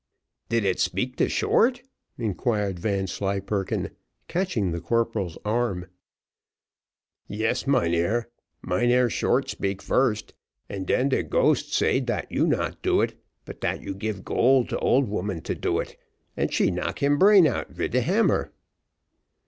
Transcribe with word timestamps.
"Did 0.49 0.65
it 0.65 0.79
speak 0.79 1.15
to 1.17 1.29
Short?" 1.29 1.83
inquired 2.17 2.79
Vanslyperken, 2.79 3.91
catching 4.27 4.71
the 4.71 4.81
corporal's 4.81 5.37
arm. 5.45 5.89
"Yes, 7.27 7.67
mynheer; 7.67 8.27
Mynheer 8.63 9.11
Short 9.11 9.47
speak 9.47 9.79
first, 9.79 10.33
and 10.67 10.87
den 10.87 11.09
the 11.09 11.21
ghost 11.21 11.71
say 11.75 11.99
dat 11.99 12.25
you 12.31 12.47
not 12.47 12.81
do 12.81 12.99
it, 13.01 13.13
but 13.45 13.61
dat 13.61 13.83
you 13.83 13.93
give 13.93 14.25
gold 14.25 14.69
to 14.69 14.79
old 14.79 15.07
woman 15.07 15.39
to 15.41 15.53
do 15.53 15.77
it, 15.79 15.95
and 16.35 16.51
she 16.51 16.71
knock 16.71 17.03
him 17.03 17.19
brain 17.19 17.45
out 17.45 17.69
vid 17.69 17.91
de 17.91 18.01
hammer." 18.01 18.51